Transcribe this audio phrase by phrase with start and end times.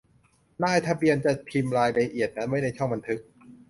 [0.63, 3.19] นายทะเบียนจะพิมพ์รายละเอียดนั้นไว้ในช่องบันทึก